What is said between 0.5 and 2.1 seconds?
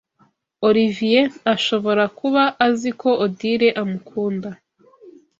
Olivier ashobora